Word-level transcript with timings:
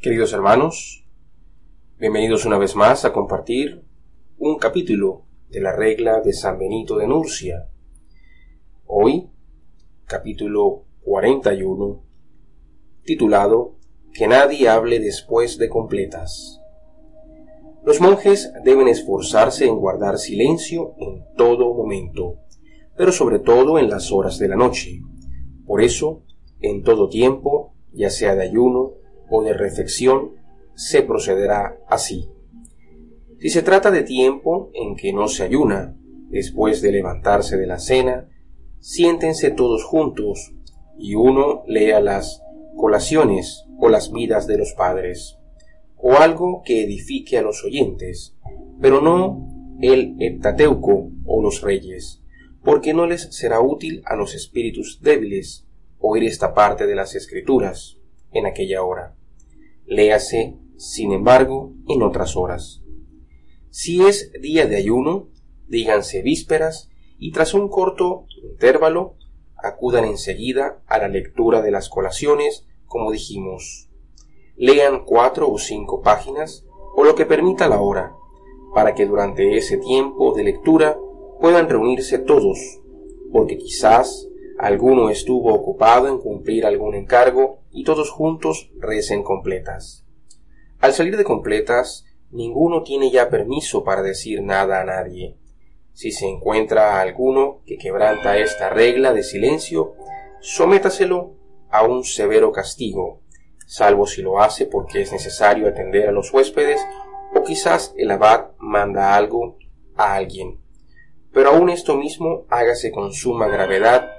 Queridos 0.00 0.32
hermanos, 0.32 1.04
bienvenidos 1.98 2.46
una 2.46 2.56
vez 2.56 2.74
más 2.74 3.04
a 3.04 3.12
compartir 3.12 3.84
un 4.38 4.56
capítulo 4.56 5.26
de 5.50 5.60
la 5.60 5.76
regla 5.76 6.22
de 6.22 6.32
San 6.32 6.58
Benito 6.58 6.96
de 6.96 7.06
Nurcia. 7.06 7.68
Hoy, 8.86 9.28
capítulo 10.06 10.86
41, 11.02 12.02
titulado 13.04 13.76
Que 14.14 14.26
nadie 14.26 14.70
hable 14.70 15.00
después 15.00 15.58
de 15.58 15.68
completas. 15.68 16.62
Los 17.84 18.00
monjes 18.00 18.54
deben 18.64 18.88
esforzarse 18.88 19.66
en 19.66 19.76
guardar 19.76 20.16
silencio 20.16 20.94
en 20.96 21.26
todo 21.36 21.74
momento, 21.74 22.38
pero 22.96 23.12
sobre 23.12 23.38
todo 23.38 23.78
en 23.78 23.90
las 23.90 24.10
horas 24.12 24.38
de 24.38 24.48
la 24.48 24.56
noche. 24.56 25.02
Por 25.66 25.82
eso, 25.82 26.22
en 26.58 26.84
todo 26.84 27.10
tiempo, 27.10 27.74
ya 27.92 28.08
sea 28.08 28.34
de 28.34 28.44
ayuno, 28.44 28.89
o 29.30 29.42
de 29.42 29.54
reflexión, 29.54 30.32
se 30.74 31.02
procederá 31.02 31.78
así. 31.88 32.28
Si 33.38 33.48
se 33.48 33.62
trata 33.62 33.90
de 33.90 34.02
tiempo 34.02 34.70
en 34.74 34.96
que 34.96 35.12
no 35.12 35.28
se 35.28 35.44
ayuna, 35.44 35.96
después 36.28 36.82
de 36.82 36.92
levantarse 36.92 37.56
de 37.56 37.66
la 37.66 37.78
cena, 37.78 38.28
siéntense 38.80 39.50
todos 39.50 39.84
juntos 39.84 40.52
y 40.98 41.14
uno 41.14 41.62
lea 41.66 42.00
las 42.00 42.42
colaciones 42.76 43.64
o 43.78 43.88
las 43.88 44.12
vidas 44.12 44.46
de 44.46 44.58
los 44.58 44.72
padres, 44.74 45.38
o 45.96 46.14
algo 46.14 46.62
que 46.64 46.84
edifique 46.84 47.38
a 47.38 47.42
los 47.42 47.64
oyentes, 47.64 48.36
pero 48.80 49.00
no 49.00 49.46
el 49.80 50.16
heptateuco 50.18 51.10
o 51.24 51.42
los 51.42 51.62
reyes, 51.62 52.22
porque 52.62 52.92
no 52.92 53.06
les 53.06 53.34
será 53.34 53.60
útil 53.60 54.02
a 54.04 54.16
los 54.16 54.34
espíritus 54.34 55.00
débiles 55.02 55.66
oír 55.98 56.24
esta 56.24 56.54
parte 56.54 56.86
de 56.86 56.94
las 56.94 57.14
escrituras 57.14 57.98
en 58.32 58.46
aquella 58.46 58.82
hora. 58.82 59.16
Léase, 59.90 60.56
sin 60.76 61.10
embargo, 61.10 61.72
en 61.88 62.04
otras 62.04 62.36
horas. 62.36 62.80
Si 63.70 64.00
es 64.06 64.30
día 64.40 64.68
de 64.68 64.76
ayuno, 64.76 65.30
díganse 65.66 66.22
vísperas 66.22 66.88
y 67.18 67.32
tras 67.32 67.54
un 67.54 67.68
corto 67.68 68.26
intervalo 68.40 69.16
acudan 69.56 70.04
enseguida 70.04 70.80
a 70.86 70.98
la 70.98 71.08
lectura 71.08 71.60
de 71.60 71.72
las 71.72 71.88
colaciones, 71.88 72.68
como 72.86 73.10
dijimos. 73.10 73.90
Lean 74.54 75.04
cuatro 75.04 75.50
o 75.50 75.58
cinco 75.58 76.02
páginas 76.02 76.64
o 76.94 77.02
lo 77.02 77.16
que 77.16 77.26
permita 77.26 77.68
la 77.68 77.80
hora, 77.80 78.12
para 78.72 78.94
que 78.94 79.06
durante 79.06 79.56
ese 79.56 79.76
tiempo 79.76 80.32
de 80.34 80.44
lectura 80.44 80.96
puedan 81.40 81.68
reunirse 81.68 82.20
todos, 82.20 82.80
porque 83.32 83.58
quizás 83.58 84.28
alguno 84.56 85.10
estuvo 85.10 85.52
ocupado 85.52 86.06
en 86.06 86.18
cumplir 86.18 86.64
algún 86.64 86.94
encargo 86.94 87.59
y 87.70 87.84
todos 87.84 88.10
juntos 88.10 88.70
recen 88.78 89.22
completas. 89.22 90.04
Al 90.80 90.92
salir 90.92 91.16
de 91.16 91.24
completas, 91.24 92.06
ninguno 92.30 92.82
tiene 92.82 93.10
ya 93.10 93.28
permiso 93.28 93.84
para 93.84 94.02
decir 94.02 94.42
nada 94.42 94.80
a 94.80 94.84
nadie. 94.84 95.36
Si 95.92 96.12
se 96.12 96.26
encuentra 96.26 97.00
alguno 97.00 97.60
que 97.66 97.76
quebranta 97.76 98.38
esta 98.38 98.70
regla 98.70 99.12
de 99.12 99.22
silencio, 99.22 99.94
sométaselo 100.40 101.34
a 101.70 101.84
un 101.84 102.04
severo 102.04 102.52
castigo, 102.52 103.20
salvo 103.66 104.06
si 104.06 104.22
lo 104.22 104.40
hace 104.40 104.66
porque 104.66 105.02
es 105.02 105.12
necesario 105.12 105.68
atender 105.68 106.08
a 106.08 106.12
los 106.12 106.32
huéspedes 106.32 106.80
o 107.34 107.42
quizás 107.42 107.94
el 107.96 108.10
abad 108.10 108.52
manda 108.58 109.14
algo 109.14 109.58
a 109.96 110.14
alguien. 110.14 110.60
Pero 111.32 111.50
aun 111.50 111.70
esto 111.70 111.96
mismo 111.96 112.46
hágase 112.48 112.90
con 112.90 113.12
suma 113.12 113.46
gravedad 113.46 114.10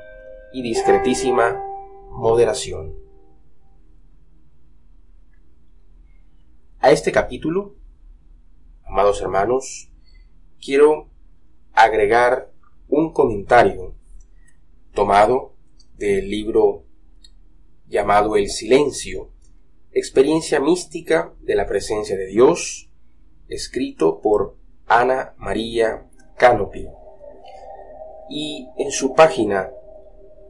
y 0.54 0.62
discretísima 0.62 1.62
moderación. 2.10 2.96
A 6.84 6.90
este 6.90 7.12
capítulo, 7.12 7.76
amados 8.84 9.22
hermanos, 9.22 9.92
quiero 10.60 11.12
agregar 11.73 12.52
un 12.90 13.14
comentario 13.14 13.94
tomado 14.95 15.54
del 15.95 16.28
libro 16.28 16.86
llamado 17.88 18.36
El 18.36 18.50
Silencio, 18.50 19.30
experiencia 19.92 20.60
mística 20.60 21.36
de 21.42 21.54
la 21.54 21.67
presencia 21.67 22.17
de 22.17 22.26
Dios, 22.26 22.89
escrito 23.48 24.20
por 24.20 24.55
Ana 24.88 25.36
María 25.38 26.10
Canopy. 26.36 26.88
Y 28.28 28.70
en 28.80 28.89
su 28.89 29.14
página 29.14 29.70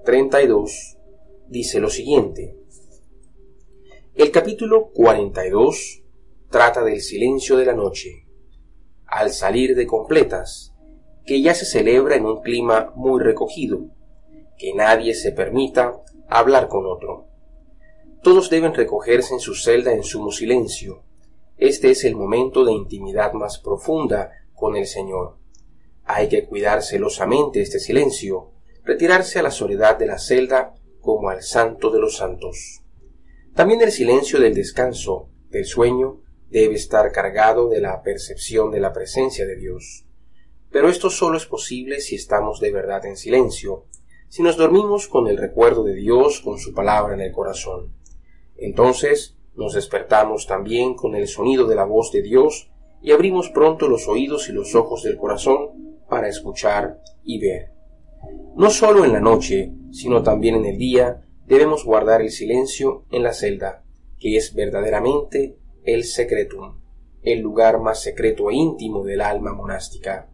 32 0.06 0.98
dice 1.50 1.82
lo 1.82 1.90
siguiente. 1.90 2.56
El 4.16 4.32
capítulo 4.32 4.92
42 4.94 6.01
trata 6.52 6.84
del 6.84 7.02
silencio 7.02 7.56
de 7.56 7.66
la 7.66 7.74
noche, 7.74 8.28
al 9.06 9.32
salir 9.32 9.74
de 9.74 9.88
completas, 9.88 10.76
que 11.26 11.42
ya 11.42 11.56
se 11.56 11.66
celebra 11.66 12.16
en 12.16 12.26
un 12.26 12.42
clima 12.42 12.92
muy 12.94 13.22
recogido, 13.24 13.88
que 14.58 14.74
nadie 14.74 15.14
se 15.16 15.32
permita 15.32 16.02
hablar 16.28 16.68
con 16.68 16.86
otro. 16.86 17.28
Todos 18.22 18.50
deben 18.50 18.74
recogerse 18.74 19.34
en 19.34 19.40
su 19.40 19.56
celda 19.56 19.94
en 19.94 20.04
sumo 20.04 20.32
silencio. 20.32 21.04
Este 21.58 21.90
es 21.90 22.04
el 22.04 22.16
momento 22.16 22.66
de 22.66 22.74
intimidad 22.74 23.32
más 23.32 23.58
profunda 23.58 24.32
con 24.54 24.76
el 24.76 24.88
Señor. 24.88 25.38
Hay 26.04 26.28
que 26.28 26.46
cuidar 26.46 26.84
celosamente 26.84 27.62
este 27.62 27.80
silencio, 27.80 28.52
retirarse 28.84 29.40
a 29.40 29.44
la 29.44 29.52
soledad 29.52 29.98
de 29.98 30.08
la 30.08 30.20
celda 30.20 30.76
como 31.00 31.30
al 31.30 31.44
santo 31.44 31.92
de 31.92 32.00
los 32.00 32.18
santos. 32.18 32.84
También 33.56 33.82
el 33.82 33.92
silencio 33.92 34.40
del 34.40 34.54
descanso, 34.54 35.30
del 35.50 35.66
sueño, 35.66 36.22
debe 36.52 36.76
estar 36.76 37.12
cargado 37.14 37.70
de 37.70 37.80
la 37.80 38.04
percepción 38.04 38.72
de 38.72 38.82
la 38.82 38.92
presencia 38.92 39.46
de 39.48 39.56
Dios. 39.56 40.06
Pero 40.70 40.90
esto 40.90 41.10
solo 41.10 41.38
es 41.38 41.46
posible 41.46 42.02
si 42.02 42.16
estamos 42.16 42.60
de 42.60 42.72
verdad 42.72 43.06
en 43.06 43.16
silencio, 43.16 43.86
si 44.28 44.44
nos 44.44 44.58
dormimos 44.58 45.08
con 45.08 45.28
el 45.28 45.38
recuerdo 45.38 45.84
de 45.84 45.96
Dios, 45.96 46.42
con 46.42 46.60
su 46.60 46.74
palabra 46.74 47.14
en 47.14 47.22
el 47.22 47.32
corazón. 47.32 47.94
Entonces 48.58 49.38
nos 49.56 49.74
despertamos 49.74 50.46
también 50.46 50.94
con 50.94 51.16
el 51.16 51.28
sonido 51.28 51.68
de 51.68 51.76
la 51.76 51.86
voz 51.86 52.12
de 52.12 52.22
Dios 52.22 52.70
y 53.02 53.12
abrimos 53.12 53.50
pronto 53.50 53.88
los 53.88 54.08
oídos 54.08 54.50
y 54.50 54.52
los 54.52 54.76
ojos 54.76 55.04
del 55.04 55.18
corazón 55.18 56.04
para 56.10 56.28
escuchar 56.28 57.02
y 57.24 57.40
ver. 57.40 57.72
No 58.56 58.70
solo 58.70 59.06
en 59.06 59.14
la 59.14 59.22
noche, 59.22 59.72
sino 59.92 60.22
también 60.22 60.56
en 60.56 60.66
el 60.66 60.78
día, 60.78 61.22
debemos 61.48 61.86
guardar 61.86 62.22
el 62.22 62.30
silencio 62.30 63.06
en 63.10 63.24
la 63.24 63.34
celda, 63.34 63.84
que 64.20 64.36
es 64.36 64.54
verdaderamente 64.54 65.58
el 65.84 66.04
secretum, 66.04 66.80
el 67.24 67.40
lugar 67.40 67.80
más 67.80 68.02
secreto 68.02 68.50
e 68.50 68.56
íntimo 68.56 69.04
del 69.04 69.22
alma 69.22 69.54
monástica. 69.54 70.30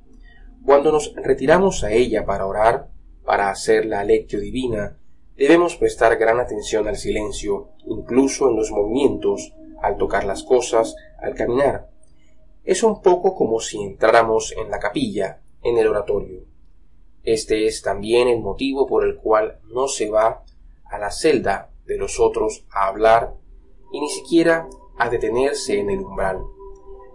Cuando 0.65 0.91
nos 0.91 1.13
retiramos 1.15 1.83
a 1.83 1.91
ella 1.91 2.25
para 2.25 2.45
orar, 2.45 2.89
para 3.23 3.49
hacer 3.49 3.85
la 3.85 4.03
lectio 4.03 4.39
divina, 4.39 4.97
debemos 5.35 5.75
prestar 5.75 6.17
gran 6.17 6.39
atención 6.39 6.87
al 6.87 6.97
silencio, 6.97 7.69
incluso 7.85 8.49
en 8.49 8.55
los 8.55 8.71
movimientos, 8.71 9.53
al 9.81 9.97
tocar 9.97 10.25
las 10.25 10.43
cosas, 10.43 10.95
al 11.21 11.35
caminar. 11.35 11.89
Es 12.63 12.83
un 12.83 13.01
poco 13.01 13.35
como 13.35 13.59
si 13.59 13.81
entráramos 13.81 14.53
en 14.57 14.69
la 14.69 14.79
capilla, 14.79 15.41
en 15.63 15.77
el 15.77 15.87
oratorio. 15.87 16.43
Este 17.23 17.67
es 17.67 17.81
también 17.81 18.27
el 18.27 18.39
motivo 18.39 18.87
por 18.87 19.05
el 19.05 19.17
cual 19.17 19.59
no 19.65 19.87
se 19.87 20.09
va 20.09 20.43
a 20.85 20.97
la 20.97 21.11
celda 21.11 21.69
de 21.85 21.97
los 21.97 22.19
otros 22.19 22.65
a 22.71 22.87
hablar 22.87 23.33
y 23.91 24.01
ni 24.01 24.09
siquiera 24.09 24.67
a 24.97 25.09
detenerse 25.09 25.79
en 25.79 25.89
el 25.89 25.99
umbral. 25.99 26.41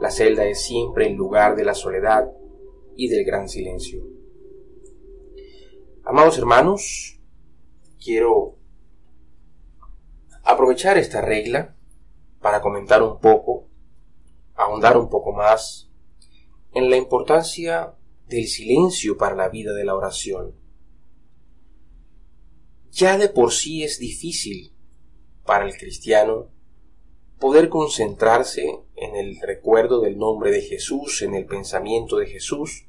La 0.00 0.10
celda 0.10 0.44
es 0.47 0.62
siempre 0.62 1.06
el 1.06 1.15
lugar 1.15 1.56
de 1.56 1.65
la 1.65 1.75
soledad 1.75 2.31
y 2.97 3.09
del 3.09 3.25
gran 3.25 3.48
silencio. 3.48 4.03
Amados 6.04 6.38
hermanos, 6.38 7.20
quiero 8.03 8.56
aprovechar 10.43 10.98
esta 10.98 11.20
regla 11.20 11.76
para 12.41 12.60
comentar 12.60 13.03
un 13.03 13.20
poco, 13.20 13.69
ahondar 14.55 14.96
un 14.96 15.08
poco 15.08 15.32
más 15.32 15.90
en 16.75 16.90
la 16.90 16.96
importancia 16.96 17.94
del 18.28 18.46
silencio 18.46 19.17
para 19.17 19.37
la 19.37 19.49
vida 19.49 19.73
de 19.75 19.85
la 19.85 19.94
oración. 19.94 20.55
Ya 22.90 23.17
de 23.17 23.28
por 23.28 23.52
sí 23.52 23.85
es 23.85 23.99
difícil 23.99 24.75
para 25.44 25.67
el 25.67 25.76
cristiano 25.76 26.50
poder 27.43 27.69
concentrarse 27.69 28.85
en 28.94 29.17
el 29.17 29.41
recuerdo 29.41 30.00
del 30.00 30.17
nombre 30.17 30.53
de 30.53 30.61
Jesús, 30.61 31.23
en 31.23 31.35
el 31.35 31.44
pensamiento 31.44 32.19
de 32.19 32.29
Jesús, 32.29 32.87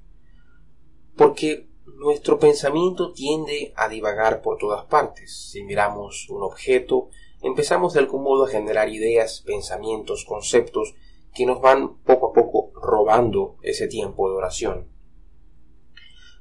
porque 1.17 1.67
nuestro 1.97 2.37
pensamiento 2.37 3.13
tiende 3.13 3.73
a 3.75 3.89
divagar 3.89 4.43
por 4.43 4.59
todas 4.59 4.85
partes. 4.85 5.49
Si 5.49 5.63
miramos 5.63 6.29
un 6.29 6.43
objeto, 6.43 7.09
empezamos 7.41 7.93
de 7.93 8.01
algún 8.01 8.21
modo 8.21 8.45
a 8.45 8.47
generar 8.47 8.89
ideas, 8.89 9.41
pensamientos, 9.43 10.23
conceptos 10.23 10.93
que 11.33 11.47
nos 11.47 11.59
van 11.59 11.97
poco 12.03 12.27
a 12.27 12.33
poco 12.33 12.71
robando 12.79 13.57
ese 13.63 13.87
tiempo 13.87 14.29
de 14.29 14.35
oración. 14.35 14.87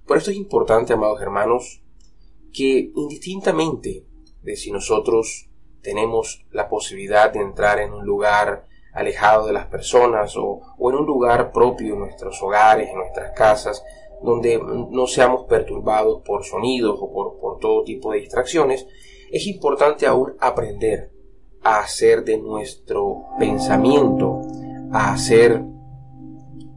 Por 0.07 0.19
esto 0.19 0.33
es 0.33 0.37
importante, 0.37 0.93
amados 0.93 1.23
hermanos, 1.23 1.83
que 2.53 2.93
indistintamente 2.95 4.05
de 4.43 4.57
si 4.57 4.71
nosotros 4.71 5.49
tenemos 5.83 6.45
la 6.51 6.69
posibilidad 6.69 7.33
de 7.33 7.41
entrar 7.41 7.79
en 7.81 7.93
un 7.93 8.05
lugar 8.05 8.67
alejado 8.93 9.47
de 9.47 9.53
las 9.53 9.67
personas 9.67 10.35
o, 10.37 10.61
en 10.79 10.97
un 10.97 11.07
lugar 11.07 11.51
propio 11.53 11.95
en 11.95 12.01
nuestros 12.01 12.43
hogares, 12.43 12.89
en 12.89 12.97
nuestras 12.97 13.33
casas, 13.33 13.83
donde 14.23 14.61
no 14.91 15.07
seamos 15.07 15.45
perturbados 15.45 16.23
por 16.23 16.45
sonidos 16.45 16.97
o 17.01 17.13
por, 17.13 17.41
por 17.41 17.59
todo 17.59 17.83
tipo 17.83 18.13
de 18.13 18.21
distracciones, 18.21 18.87
es 19.31 19.47
importante 19.47 20.07
aún 20.07 20.37
aprender 20.39 21.11
a 21.63 21.81
hacer 21.81 22.23
de 22.25 22.39
nuestro 22.39 23.25
pensamiento, 23.39 24.43
a 24.93 25.13
hacer 25.13 25.63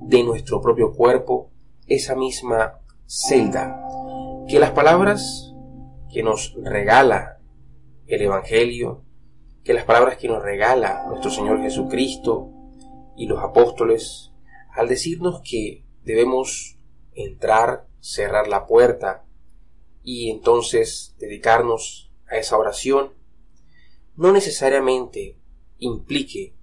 de 0.02 0.24
nuestro 0.24 0.62
propio 0.62 0.94
cuerpo 0.94 1.52
esa 1.88 2.16
misma 2.16 2.80
celda, 3.06 3.81
que 4.48 4.60
las 4.60 4.72
palabras 4.72 5.54
que 6.12 6.24
nos 6.24 6.56
regala 6.63 7.35
el 8.07 8.22
Evangelio, 8.22 9.04
que 9.63 9.74
las 9.74 9.86
palabras 9.86 10.18
que 10.18 10.28
nos 10.28 10.44
regala 10.44 11.06
nuestro 11.07 11.31
Señor 11.31 11.62
Jesucristo 11.62 12.52
y 13.18 13.28
los 13.28 13.44
apóstoles, 13.44 14.31
al 14.72 14.88
decirnos 14.88 15.42
que 15.42 15.84
debemos 16.04 16.78
entrar, 17.13 17.88
cerrar 18.00 18.48
la 18.48 18.68
puerta 18.68 19.25
y 20.04 20.30
entonces 20.30 21.16
dedicarnos 21.18 22.12
a 22.28 22.38
esa 22.38 22.57
oración, 22.57 23.13
no 24.16 24.31
necesariamente 24.31 25.40
implique, 25.80 26.54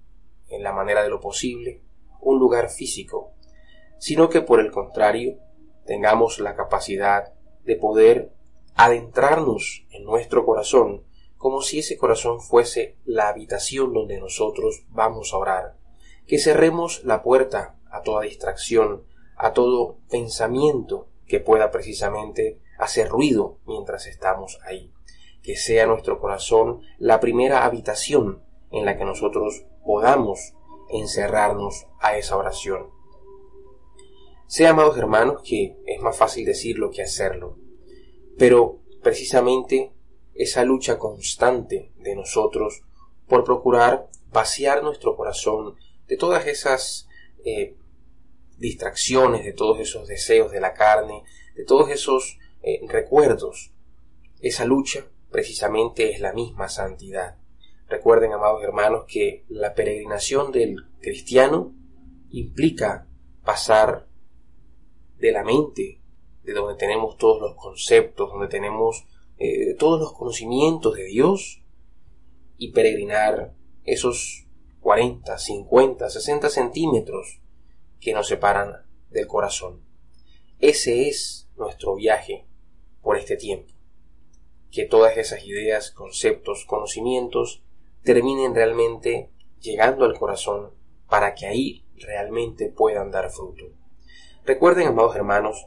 en 0.47 0.63
la 0.63 0.71
manera 0.71 1.03
de 1.03 1.09
lo 1.09 1.19
posible, 1.19 1.81
un 2.21 2.39
lugar 2.39 2.69
físico, 2.69 3.33
sino 3.99 4.29
que 4.29 4.41
por 4.41 4.59
el 4.59 4.71
contrario, 4.71 5.39
tengamos 5.85 6.39
la 6.39 6.55
capacidad 6.55 7.33
de 7.65 7.75
poder 7.75 8.33
adentrarnos 8.75 9.85
en 9.91 10.03
nuestro 10.03 10.45
corazón 10.45 11.03
como 11.43 11.61
si 11.61 11.79
ese 11.79 11.97
corazón 11.97 12.39
fuese 12.39 12.95
la 13.03 13.27
habitación 13.27 13.91
donde 13.91 14.17
nosotros 14.17 14.85
vamos 14.91 15.33
a 15.33 15.37
orar, 15.39 15.77
que 16.25 16.39
cerremos 16.39 17.03
la 17.03 17.21
puerta 17.21 17.75
a 17.91 18.01
toda 18.01 18.21
distracción, 18.21 19.03
a 19.35 19.51
todo 19.51 19.97
pensamiento 20.09 21.09
que 21.27 21.41
pueda 21.41 21.69
precisamente 21.69 22.61
hacer 22.79 23.09
ruido 23.09 23.57
mientras 23.65 24.07
estamos 24.07 24.57
ahí, 24.63 24.93
que 25.41 25.57
sea 25.57 25.85
nuestro 25.85 26.21
corazón 26.21 26.79
la 26.97 27.19
primera 27.19 27.65
habitación 27.65 28.41
en 28.71 28.85
la 28.85 28.97
que 28.97 29.03
nosotros 29.03 29.65
podamos 29.85 30.53
encerrarnos 30.91 31.87
a 31.99 32.15
esa 32.15 32.37
oración. 32.37 32.87
Sé, 34.47 34.65
amados 34.65 34.97
hermanos, 34.97 35.41
que 35.43 35.75
es 35.87 36.01
más 36.01 36.15
fácil 36.15 36.45
decirlo 36.45 36.89
que 36.89 37.01
hacerlo, 37.01 37.57
pero 38.37 38.79
precisamente 39.01 39.91
esa 40.35 40.63
lucha 40.63 40.97
constante 40.97 41.91
de 41.97 42.15
nosotros 42.15 42.83
por 43.27 43.43
procurar 43.43 44.09
vaciar 44.31 44.83
nuestro 44.83 45.15
corazón 45.15 45.75
de 46.07 46.17
todas 46.17 46.47
esas 46.47 47.07
eh, 47.45 47.75
distracciones, 48.57 49.45
de 49.45 49.53
todos 49.53 49.79
esos 49.79 50.07
deseos 50.07 50.51
de 50.51 50.59
la 50.59 50.73
carne, 50.73 51.23
de 51.55 51.65
todos 51.65 51.89
esos 51.89 52.39
eh, 52.61 52.81
recuerdos. 52.87 53.71
Esa 54.41 54.65
lucha 54.65 55.05
precisamente 55.31 56.11
es 56.11 56.19
la 56.19 56.33
misma 56.33 56.69
santidad. 56.69 57.37
Recuerden, 57.87 58.33
amados 58.33 58.63
hermanos, 58.63 59.05
que 59.07 59.45
la 59.49 59.73
peregrinación 59.73 60.51
del 60.51 60.87
cristiano 61.01 61.73
implica 62.31 63.07
pasar 63.43 64.07
de 65.19 65.31
la 65.31 65.43
mente, 65.43 66.01
de 66.43 66.53
donde 66.53 66.75
tenemos 66.75 67.17
todos 67.17 67.41
los 67.41 67.55
conceptos, 67.55 68.31
donde 68.31 68.47
tenemos 68.47 69.05
eh, 69.37 69.75
todos 69.77 69.99
los 69.99 70.13
conocimientos 70.13 70.95
de 70.95 71.05
Dios 71.05 71.63
y 72.57 72.71
peregrinar 72.71 73.53
esos 73.83 74.47
40, 74.81 75.37
50, 75.37 76.09
60 76.09 76.49
centímetros 76.49 77.41
que 77.99 78.13
nos 78.13 78.27
separan 78.27 78.85
del 79.09 79.27
corazón. 79.27 79.81
Ese 80.59 81.07
es 81.07 81.49
nuestro 81.55 81.95
viaje 81.95 82.45
por 83.01 83.17
este 83.17 83.37
tiempo. 83.37 83.71
Que 84.71 84.85
todas 84.85 85.17
esas 85.17 85.45
ideas, 85.45 85.91
conceptos, 85.91 86.65
conocimientos 86.65 87.63
terminen 88.03 88.55
realmente 88.55 89.29
llegando 89.59 90.05
al 90.05 90.17
corazón 90.17 90.71
para 91.07 91.35
que 91.35 91.45
ahí 91.45 91.85
realmente 91.95 92.69
puedan 92.69 93.11
dar 93.11 93.29
fruto. 93.29 93.65
Recuerden, 94.45 94.87
amados 94.87 95.15
hermanos, 95.15 95.65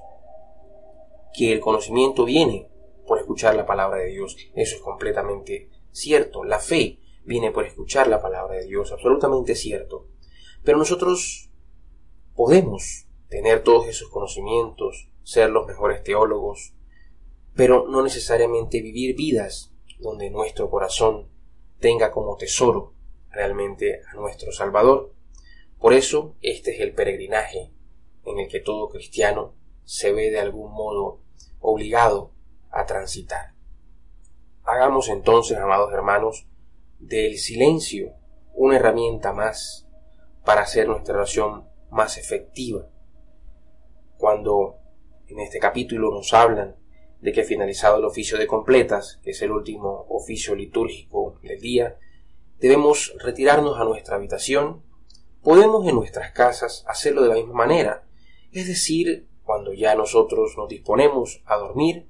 que 1.32 1.52
el 1.52 1.60
conocimiento 1.60 2.24
viene 2.24 2.68
por 3.06 3.18
escuchar 3.18 3.54
la 3.54 3.66
palabra 3.66 3.98
de 3.98 4.10
Dios. 4.10 4.36
Eso 4.54 4.76
es 4.76 4.82
completamente 4.82 5.70
cierto. 5.90 6.44
La 6.44 6.58
fe 6.58 6.98
viene 7.24 7.50
por 7.50 7.64
escuchar 7.64 8.08
la 8.08 8.20
palabra 8.20 8.56
de 8.56 8.66
Dios, 8.66 8.92
absolutamente 8.92 9.54
cierto. 9.54 10.08
Pero 10.62 10.78
nosotros 10.78 11.50
podemos 12.34 13.06
tener 13.28 13.62
todos 13.62 13.88
esos 13.88 14.08
conocimientos, 14.10 15.08
ser 15.22 15.50
los 15.50 15.66
mejores 15.66 16.02
teólogos, 16.02 16.74
pero 17.54 17.88
no 17.88 18.02
necesariamente 18.02 18.82
vivir 18.82 19.16
vidas 19.16 19.72
donde 19.98 20.30
nuestro 20.30 20.70
corazón 20.70 21.28
tenga 21.80 22.10
como 22.10 22.36
tesoro 22.36 22.94
realmente 23.30 24.02
a 24.12 24.14
nuestro 24.14 24.52
Salvador. 24.52 25.14
Por 25.78 25.94
eso 25.94 26.36
este 26.42 26.74
es 26.74 26.80
el 26.80 26.94
peregrinaje 26.94 27.72
en 28.24 28.38
el 28.38 28.48
que 28.48 28.60
todo 28.60 28.88
cristiano 28.88 29.54
se 29.84 30.12
ve 30.12 30.30
de 30.30 30.40
algún 30.40 30.72
modo 30.72 31.20
obligado 31.60 32.32
a 32.70 32.86
transitar. 32.86 33.54
Hagamos 34.64 35.08
entonces, 35.08 35.58
amados 35.58 35.92
hermanos, 35.92 36.46
del 36.98 37.38
silencio 37.38 38.14
una 38.56 38.76
herramienta 38.76 39.32
más 39.32 39.86
para 40.44 40.62
hacer 40.62 40.88
nuestra 40.88 41.14
oración 41.14 41.68
más 41.90 42.16
efectiva. 42.16 42.88
Cuando 44.16 44.78
en 45.28 45.40
este 45.40 45.58
capítulo 45.58 46.10
nos 46.10 46.32
hablan 46.32 46.76
de 47.20 47.32
que 47.32 47.44
finalizado 47.44 47.98
el 47.98 48.04
oficio 48.04 48.38
de 48.38 48.46
completas, 48.46 49.20
que 49.22 49.30
es 49.30 49.42
el 49.42 49.52
último 49.52 50.06
oficio 50.08 50.54
litúrgico 50.54 51.38
del 51.42 51.60
día, 51.60 51.98
debemos 52.58 53.14
retirarnos 53.18 53.78
a 53.78 53.84
nuestra 53.84 54.16
habitación, 54.16 54.82
podemos 55.42 55.86
en 55.86 55.94
nuestras 55.94 56.32
casas 56.32 56.84
hacerlo 56.88 57.22
de 57.22 57.28
la 57.28 57.34
misma 57.34 57.54
manera, 57.54 58.06
es 58.52 58.68
decir, 58.68 59.28
cuando 59.44 59.74
ya 59.74 59.94
nosotros 59.94 60.54
nos 60.56 60.68
disponemos 60.68 61.42
a 61.44 61.56
dormir, 61.56 62.08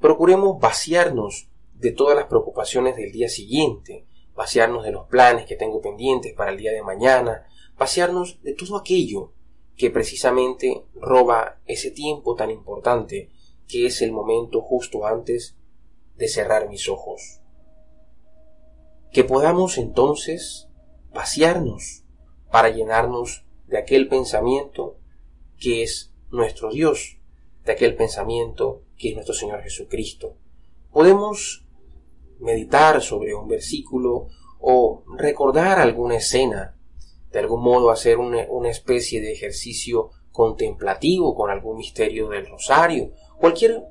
procuremos 0.00 0.58
vaciarnos 0.58 1.48
de 1.74 1.92
todas 1.92 2.16
las 2.16 2.26
preocupaciones 2.26 2.96
del 2.96 3.12
día 3.12 3.28
siguiente, 3.28 4.06
vaciarnos 4.34 4.84
de 4.84 4.92
los 4.92 5.06
planes 5.06 5.46
que 5.46 5.56
tengo 5.56 5.80
pendientes 5.80 6.34
para 6.34 6.50
el 6.50 6.58
día 6.58 6.72
de 6.72 6.82
mañana, 6.82 7.46
vaciarnos 7.76 8.42
de 8.42 8.54
todo 8.54 8.76
aquello 8.76 9.32
que 9.76 9.90
precisamente 9.90 10.84
roba 10.94 11.60
ese 11.66 11.90
tiempo 11.90 12.34
tan 12.34 12.50
importante 12.50 13.30
que 13.66 13.86
es 13.86 14.02
el 14.02 14.12
momento 14.12 14.60
justo 14.60 15.06
antes 15.06 15.56
de 16.16 16.28
cerrar 16.28 16.68
mis 16.68 16.88
ojos. 16.88 17.40
Que 19.12 19.24
podamos 19.24 19.78
entonces 19.78 20.68
vaciarnos 21.12 22.04
para 22.50 22.70
llenarnos 22.70 23.46
de 23.66 23.78
aquel 23.78 24.08
pensamiento 24.08 24.98
que 25.58 25.82
es 25.82 26.12
nuestro 26.30 26.70
Dios, 26.70 27.18
de 27.64 27.72
aquel 27.72 27.96
pensamiento 27.96 28.82
que 29.00 29.08
es 29.08 29.14
nuestro 29.14 29.34
Señor 29.34 29.62
Jesucristo. 29.62 30.36
Podemos 30.92 31.64
meditar 32.38 33.00
sobre 33.00 33.34
un 33.34 33.48
versículo 33.48 34.28
o 34.60 35.04
recordar 35.16 35.78
alguna 35.78 36.16
escena, 36.16 36.76
de 37.32 37.38
algún 37.38 37.62
modo 37.62 37.90
hacer 37.90 38.18
una, 38.18 38.68
especie 38.68 39.22
de 39.22 39.32
ejercicio 39.32 40.10
contemplativo 40.30 41.34
con 41.34 41.50
algún 41.50 41.78
misterio 41.78 42.28
del 42.28 42.46
rosario. 42.46 43.12
Cualquier, 43.38 43.82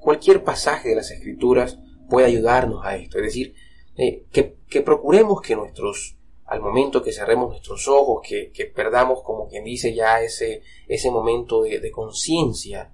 cualquier 0.00 0.42
pasaje 0.42 0.88
de 0.88 0.96
las 0.96 1.10
escrituras 1.12 1.78
puede 2.08 2.26
ayudarnos 2.26 2.84
a 2.84 2.96
esto. 2.96 3.18
Es 3.18 3.24
decir, 3.24 3.54
eh, 3.96 4.24
que, 4.32 4.56
que, 4.68 4.80
procuremos 4.82 5.40
que 5.40 5.54
nuestros, 5.54 6.16
al 6.46 6.60
momento 6.60 7.02
que 7.02 7.12
cerremos 7.12 7.50
nuestros 7.50 7.86
ojos, 7.86 8.26
que, 8.26 8.50
que 8.50 8.66
perdamos, 8.66 9.22
como 9.22 9.46
quien 9.48 9.62
dice 9.62 9.94
ya, 9.94 10.20
ese, 10.20 10.62
ese 10.88 11.12
momento 11.12 11.62
de, 11.62 11.78
de 11.78 11.90
conciencia, 11.92 12.92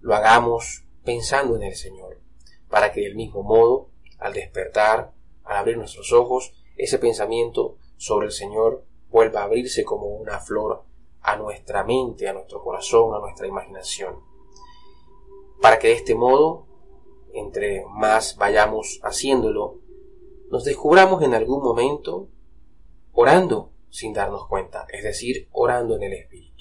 lo 0.00 0.14
hagamos 0.14 0.84
pensando 1.04 1.56
en 1.56 1.62
el 1.62 1.74
Señor, 1.74 2.20
para 2.68 2.92
que 2.92 3.02
del 3.02 3.14
mismo 3.14 3.42
modo, 3.42 3.88
al 4.18 4.32
despertar, 4.32 5.12
al 5.44 5.56
abrir 5.56 5.76
nuestros 5.76 6.12
ojos, 6.12 6.52
ese 6.76 6.98
pensamiento 6.98 7.76
sobre 7.96 8.26
el 8.26 8.32
Señor 8.32 8.84
vuelva 9.10 9.40
a 9.40 9.44
abrirse 9.44 9.84
como 9.84 10.06
una 10.06 10.40
flor 10.40 10.84
a 11.20 11.36
nuestra 11.36 11.84
mente, 11.84 12.28
a 12.28 12.32
nuestro 12.32 12.62
corazón, 12.62 13.14
a 13.14 13.20
nuestra 13.20 13.46
imaginación. 13.46 14.16
Para 15.60 15.78
que 15.78 15.88
de 15.88 15.94
este 15.94 16.14
modo, 16.14 16.66
entre 17.32 17.84
más 17.88 18.36
vayamos 18.36 19.00
haciéndolo, 19.02 19.78
nos 20.50 20.64
descubramos 20.64 21.22
en 21.22 21.34
algún 21.34 21.62
momento 21.62 22.28
orando 23.12 23.70
sin 23.88 24.12
darnos 24.12 24.48
cuenta, 24.48 24.86
es 24.90 25.04
decir, 25.04 25.48
orando 25.52 25.96
en 25.96 26.02
el 26.04 26.14
Espíritu. 26.14 26.51